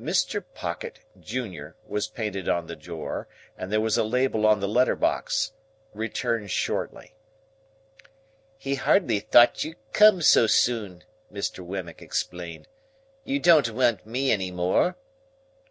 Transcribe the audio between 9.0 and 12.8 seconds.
thought you'd come so soon," Mr. Wemmick explained.